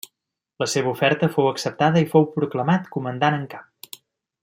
La 0.63 0.67
seva 0.73 0.89
oferta 0.93 1.29
fou 1.35 1.49
acceptada 1.51 2.03
i 2.05 2.09
fou 2.15 2.25
proclamat 2.39 2.91
comandant 2.97 3.39
en 3.41 3.45
cap. 3.57 3.99